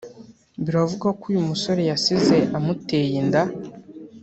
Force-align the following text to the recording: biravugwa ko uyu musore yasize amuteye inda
biravugwa 0.63 1.07
ko 1.19 1.23
uyu 1.31 1.47
musore 1.49 1.81
yasize 1.89 2.35
amuteye 2.57 3.13
inda 3.21 3.41